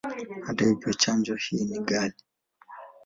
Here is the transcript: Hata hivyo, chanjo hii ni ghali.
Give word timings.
Hata 0.45 0.65
hivyo, 0.65 0.93
chanjo 0.93 1.35
hii 1.35 1.65
ni 1.65 1.79
ghali. 1.79 2.13